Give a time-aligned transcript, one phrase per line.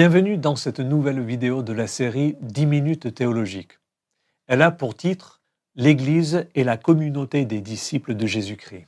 [0.00, 3.80] Bienvenue dans cette nouvelle vidéo de la série 10 minutes théologiques.
[4.46, 5.42] Elle a pour titre
[5.74, 8.86] L'Église et la communauté des disciples de Jésus-Christ.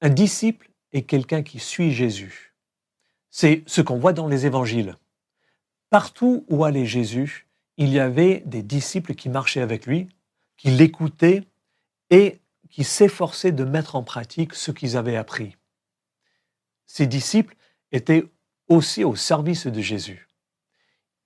[0.00, 2.54] Un disciple est quelqu'un qui suit Jésus.
[3.32, 4.94] C'est ce qu'on voit dans les évangiles.
[5.88, 7.48] Partout où allait Jésus,
[7.78, 10.08] il y avait des disciples qui marchaient avec lui,
[10.56, 11.42] qui l'écoutaient
[12.10, 12.38] et
[12.70, 15.56] qui s'efforçaient de mettre en pratique ce qu'ils avaient appris.
[16.86, 17.56] Ces disciples
[17.90, 18.24] étaient
[18.70, 20.28] aussi au service de Jésus.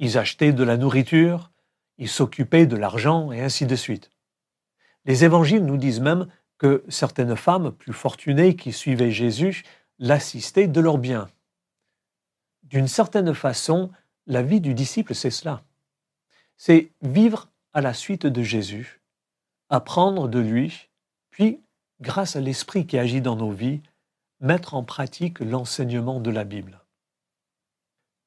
[0.00, 1.52] Ils achetaient de la nourriture,
[1.98, 4.10] ils s'occupaient de l'argent et ainsi de suite.
[5.04, 6.26] Les évangiles nous disent même
[6.58, 9.62] que certaines femmes plus fortunées qui suivaient Jésus
[9.98, 11.28] l'assistaient de leurs biens.
[12.62, 13.90] D'une certaine façon,
[14.26, 15.62] la vie du disciple, c'est cela.
[16.56, 19.02] C'est vivre à la suite de Jésus,
[19.68, 20.88] apprendre de lui,
[21.30, 21.60] puis,
[22.00, 23.82] grâce à l'Esprit qui agit dans nos vies,
[24.40, 26.83] mettre en pratique l'enseignement de la Bible.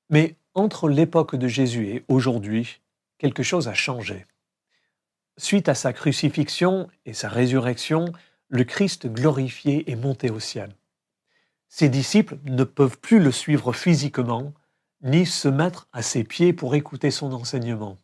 [0.09, 2.79] Mais entre l'époque de Jésus et aujourd'hui,
[3.17, 4.25] quelque chose a changé.
[5.37, 8.11] Suite à sa crucifixion et sa résurrection,
[8.47, 10.75] le Christ glorifié est monté au ciel.
[11.67, 14.53] Ses disciples ne peuvent plus le suivre physiquement,
[15.01, 17.97] ni se mettre à ses pieds pour écouter son enseignement.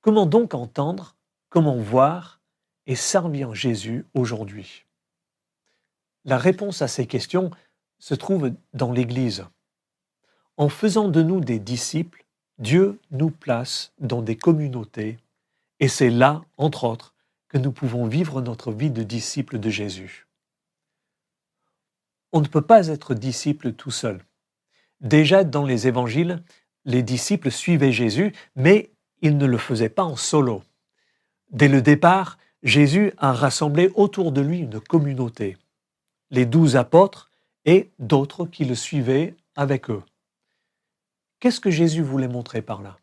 [0.00, 1.16] Comment donc entendre,
[1.48, 2.40] comment voir
[2.86, 4.84] et servir Jésus aujourd'hui?
[6.24, 7.50] La réponse à ces questions
[7.98, 9.46] se trouve dans l'Église.
[10.56, 12.24] En faisant de nous des disciples,
[12.58, 15.18] Dieu nous place dans des communautés
[15.80, 17.14] et c'est là, entre autres,
[17.48, 20.26] que nous pouvons vivre notre vie de disciples de Jésus.
[22.32, 24.24] On ne peut pas être disciple tout seul.
[25.00, 26.42] Déjà dans les évangiles,
[26.84, 28.90] les disciples suivaient Jésus, mais
[29.20, 30.62] ils ne le faisaient pas en solo.
[31.50, 35.56] Dès le départ, Jésus a rassemblé autour de lui une communauté,
[36.30, 37.30] les douze apôtres
[37.64, 40.02] et d'autres qui le suivaient avec eux.
[41.40, 42.98] Qu'est-ce que Jésus voulait montrer par là?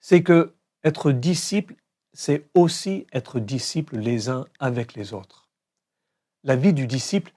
[0.00, 0.54] C'est que
[0.84, 1.76] être disciple,
[2.12, 5.48] c'est aussi être disciple les uns avec les autres.
[6.44, 7.32] La vie du disciple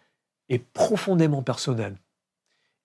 [0.50, 1.98] est profondément personnelle.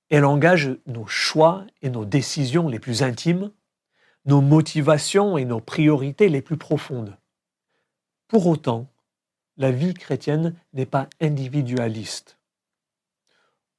[0.09, 3.51] Elle engage nos choix et nos décisions les plus intimes,
[4.25, 7.17] nos motivations et nos priorités les plus profondes.
[8.29, 8.89] Pour autant,
[9.57, 12.39] la vie chrétienne n'est pas individualiste.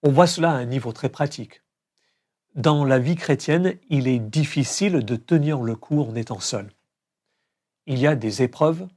[0.04, 1.62] On voit cela à un niveau très pratique.
[2.57, 6.72] Dans la vie chrétienne, il est difficile de tenir le coup en étant seul.
[7.85, 8.88] Il y a des épreuves,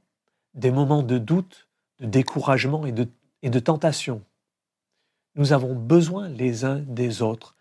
[0.55, 1.67] des moments de doute,
[1.99, 4.23] de découragement et de, tentation.
[5.35, 7.55] Nous avons besoin les uns des autres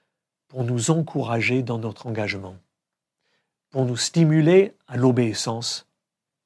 [0.48, 2.56] pour nous encourager dans notre engagement,
[3.68, 5.86] pour nous stimuler à l'obéissance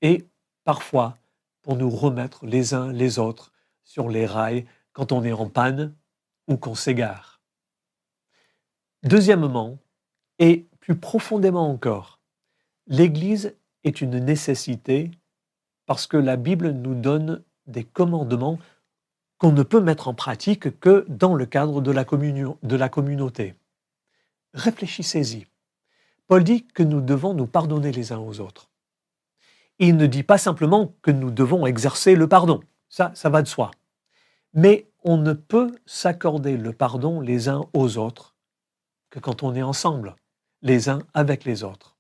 [0.03, 0.25] et
[0.65, 1.17] parfois
[1.63, 3.53] pour nous remettre les uns les autres
[3.85, 5.95] sur les rails quand on est en panne
[6.49, 7.34] ou qu'on s'égare.
[9.05, 9.77] Deuxièmement,
[10.39, 12.21] et plus profondément encore,
[12.87, 13.55] l'Église
[13.85, 15.11] est une nécessité
[15.85, 18.59] parce que la Bible nous donne des commandements
[19.37, 23.55] qu'on ne peut mettre en pratique que dans le cadre de la, de la communauté.
[24.55, 25.47] Réfléchissez-y.
[26.27, 28.71] Paul dit que nous devons nous pardonner les uns aux autres.
[29.79, 33.49] Il ne dit pas simplement que nous devons exercer le pardon, ça, ça va de
[33.49, 33.71] soi.
[34.55, 38.34] Mais on ne peut s'accorder le pardon les uns aux autres
[39.19, 40.17] quand on est ensemble,
[40.63, 41.97] les uns avec les autres.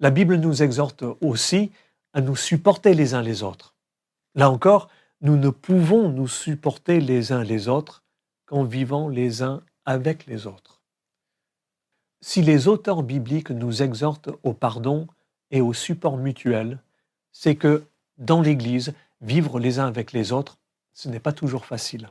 [0.00, 1.70] La Bible nous exhorte aussi
[2.12, 3.74] à nous supporter les uns les autres.
[4.34, 4.88] Là encore,
[5.20, 8.02] nous ne pouvons nous supporter les uns les autres
[8.46, 10.80] qu'en vivant les uns avec les autres.
[12.20, 15.06] Si les auteurs bibliques nous exhortent au pardon
[15.50, 16.78] et au support mutuel,
[17.32, 17.84] c'est que
[18.18, 20.58] dans l'Église, vivre les uns avec les autres,
[20.92, 22.10] ce n'est pas toujours facile.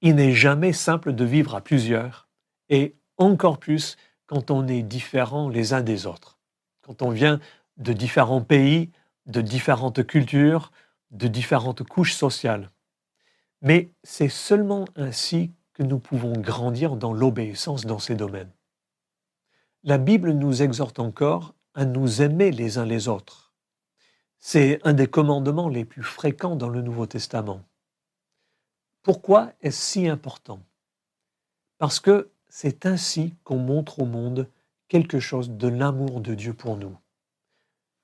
[0.00, 2.25] Il n'est jamais simple de vivre à plusieurs
[2.68, 3.96] et encore plus
[4.26, 6.38] quand on est différent les uns des autres,
[6.82, 7.40] quand on vient
[7.76, 8.90] de différents pays,
[9.26, 10.72] de différentes cultures,
[11.10, 12.70] de différentes couches sociales.
[13.62, 18.52] Mais c'est seulement ainsi que nous pouvons grandir dans l'obéissance dans ces domaines.
[19.82, 23.52] La Bible nous exhorte encore à nous aimer les uns les autres.
[24.38, 27.62] C'est un des commandements les plus fréquents dans le Nouveau Testament.
[29.02, 30.60] Pourquoi est-ce si important?
[31.78, 34.48] Parce que c'est ainsi qu'on montre au monde
[34.88, 36.96] quelque chose de l'amour de Dieu pour nous.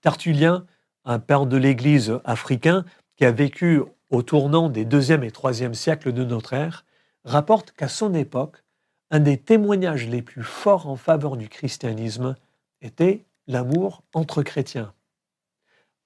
[0.00, 0.66] Tertullien,
[1.04, 2.84] un père de l'Église africain
[3.16, 6.84] qui a vécu au tournant des deuxième et troisième siècles de notre ère,
[7.24, 8.62] rapporte qu'à son époque,
[9.10, 12.34] un des témoignages les plus forts en faveur du christianisme
[12.80, 14.92] était l'amour entre chrétiens.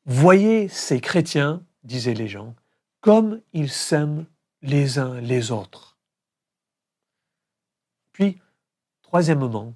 [0.05, 2.55] Voyez ces chrétiens, disaient les gens,
[3.01, 4.27] comme ils s'aiment
[4.63, 5.96] les uns les autres.
[8.17, 8.39] Puis,
[9.03, 9.75] troisièmement,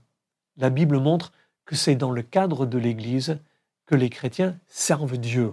[0.56, 1.30] la Bible montre
[1.66, 3.38] que c'est dans le cadre de l'Église
[3.84, 5.52] que les chrétiens servent Dieu.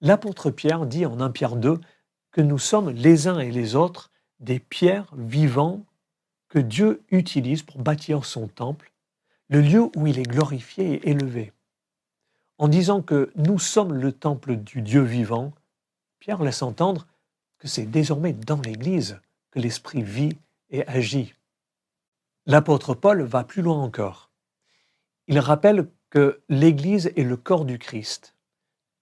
[0.00, 1.80] L'apôtre Pierre dit en 1 Pierre 2
[2.30, 5.84] que nous sommes les uns et les autres des pierres vivants
[6.46, 8.92] que Dieu utilise pour bâtir son temple,
[9.48, 11.52] le lieu où il est glorifié et élevé.
[12.58, 15.52] En disant que nous sommes le temple du Dieu vivant,
[16.20, 17.08] Pierre laisse entendre
[17.58, 19.18] que c'est désormais dans l'Église
[19.50, 20.38] que l'Esprit vit
[20.70, 21.34] et agit.
[22.46, 24.30] L'apôtre Paul va plus loin encore.
[25.26, 28.36] Il rappelle que l'Église est le corps du Christ,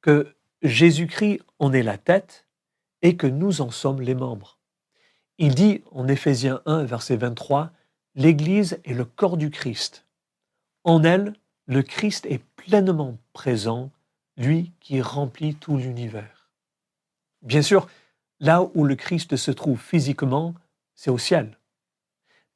[0.01, 2.47] que Jésus-Christ en est la tête
[3.03, 4.59] et que nous en sommes les membres.
[5.37, 7.71] Il dit en Éphésiens 1, verset 23,
[8.15, 10.07] L'Église est le corps du Christ.
[10.85, 11.35] En elle,
[11.67, 13.91] le Christ est pleinement présent,
[14.39, 16.51] lui qui remplit tout l'univers.
[17.43, 17.89] Bien sûr,
[18.41, 20.55] là où le Christ se trouve physiquement,
[20.95, 21.59] c'est au ciel.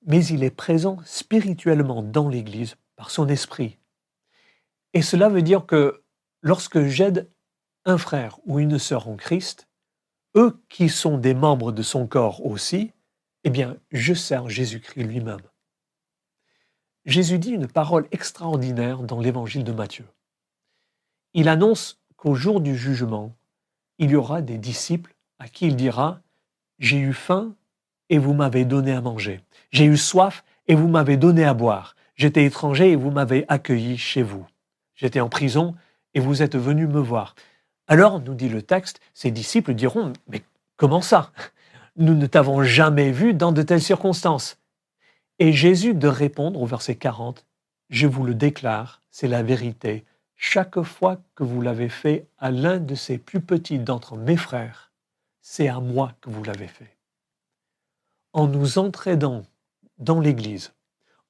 [0.06, 3.78] Mais il est présent spirituellement dans l'Église par son esprit.
[4.94, 6.02] Et cela veut dire que
[6.42, 7.30] lorsque j'aide
[7.84, 9.68] un frère ou une sœur en Christ,
[10.36, 12.92] eux qui sont des membres de son corps aussi,
[13.44, 15.40] eh bien, je sers Jésus-Christ lui-même.
[17.04, 20.06] Jésus dit une parole extraordinaire dans l'évangile de Matthieu.
[21.32, 23.34] Il annonce qu'au jour du jugement,
[23.98, 26.20] il y aura des disciples à qui il dira
[26.78, 27.56] J'ai eu faim
[28.10, 29.40] et vous m'avez donné à manger.
[29.70, 31.96] J'ai eu soif et vous m'avez donné à boire.
[32.14, 34.46] J'étais étranger et vous m'avez accueilli chez vous.
[34.94, 35.74] J'étais en prison
[36.14, 37.34] et vous êtes venu me voir.
[37.86, 40.42] Alors, nous dit le texte, ses disciples diront, mais
[40.76, 41.32] comment ça?
[41.96, 44.58] Nous ne t'avons jamais vu dans de telles circonstances.
[45.38, 47.46] Et Jésus de répondre au verset 40,
[47.90, 50.04] Je vous le déclare, c'est la vérité.
[50.36, 54.92] Chaque fois que vous l'avez fait à l'un de ces plus petits d'entre mes frères,
[55.40, 56.97] c'est à moi que vous l'avez fait.
[58.32, 59.42] En nous entraînant
[59.98, 60.72] dans l'Église,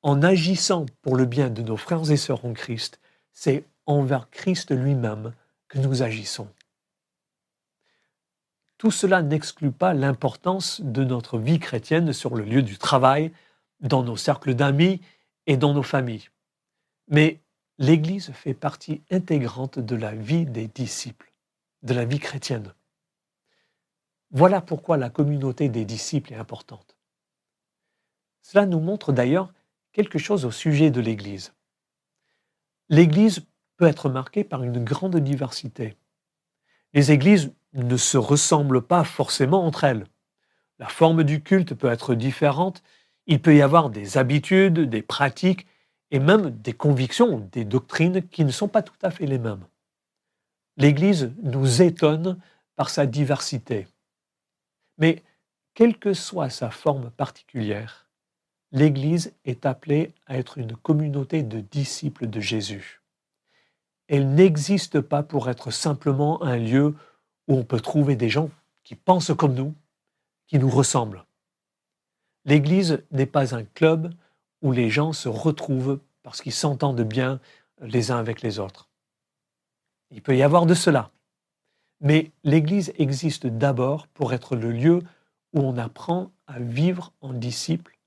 [0.03, 3.01] en agissant pour le bien de nos frères et sœurs en Christ,
[3.33, 5.33] c'est envers Christ lui-même
[5.69, 6.49] que nous agissons.
[8.79, 13.33] Tout cela n'exclut pas l'importance de notre vie chrétienne sur le lieu du travail,
[13.81, 15.01] dans nos cercles d'amis
[15.47, 16.29] et dans nos familles.
[17.09, 17.41] Mais
[17.79, 21.33] l'Église fait partie intégrante de la vie des disciples,
[21.83, 22.73] de la vie chrétienne.
[24.31, 26.97] Voilà pourquoi la communauté des disciples est importante.
[28.43, 29.53] Cela nous montre d'ailleurs
[29.93, 31.55] quelque chose au sujet de l'Église.
[32.91, 33.47] L'Église
[33.77, 35.97] peut être marquée par une grande diversité.
[36.93, 40.07] Les églises ne se ressemblent pas forcément entre elles.
[40.79, 42.83] La forme du culte peut être différente,
[43.27, 45.67] il peut y avoir des habitudes, des pratiques
[46.11, 49.67] et même des convictions, des doctrines qui ne sont pas tout à fait les mêmes.
[50.77, 52.39] L'Église nous étonne
[52.77, 53.87] par sa diversité.
[54.99, 55.23] Mais
[55.75, 58.09] quelle que soit sa forme particulière,
[58.73, 63.01] l'Église est appelée à être une communauté de disciples de Jésus.
[64.09, 66.95] Elle n'existe pas pour être simplement un lieu
[67.47, 68.51] où on peut trouver des gens
[68.83, 69.75] qui pensent comme nous,
[70.47, 71.25] qui nous ressemblent.
[72.45, 74.13] L'Église n'est pas un club
[74.63, 77.41] où les gens se retrouvent parce qu'ils s'entendent bien
[77.81, 78.89] les uns avec les autres.
[80.11, 81.11] Il peut y avoir de cela.
[82.01, 85.03] Mais l'Église existe d'abord pour être le lieu
[85.53, 87.99] où on apprend à vivre en disciples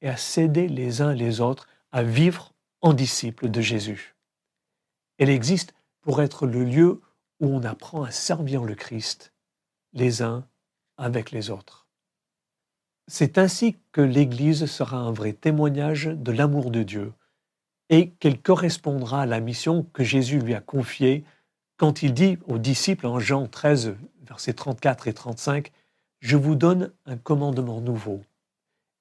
[0.00, 4.14] et à s'aider les uns les autres à vivre en disciples de Jésus.
[5.18, 7.00] Elle existe pour être le lieu
[7.40, 9.32] où on apprend à servir le Christ
[9.92, 10.46] les uns
[10.96, 11.86] avec les autres.
[13.06, 17.12] C'est ainsi que l'Église sera un vrai témoignage de l'amour de Dieu
[17.88, 21.24] et qu'elle correspondra à la mission que Jésus lui a confiée
[21.78, 25.70] quand il dit aux disciples en Jean 13, versets 34 et 35,
[26.20, 28.20] Je vous donne un commandement nouveau.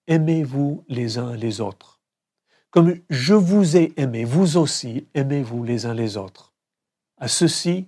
[0.05, 2.00] Aimez-vous les uns les autres.
[2.69, 6.53] Comme je vous ai aimé, vous aussi aimez-vous les uns les autres.
[7.17, 7.88] À ceci,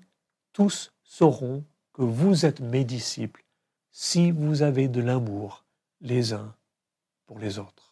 [0.52, 3.46] tous sauront que vous êtes mes disciples
[3.92, 5.66] si vous avez de l'amour
[6.02, 6.56] les uns
[7.28, 7.89] pour les autres.